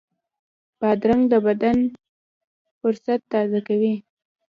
بادرنګ 0.79 1.23
د 1.29 1.33
بدن 1.47 1.77
فُرصت 2.79 3.21
تازه 3.31 3.59
کوي. 3.67 3.93